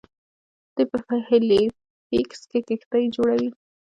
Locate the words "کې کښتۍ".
2.49-3.05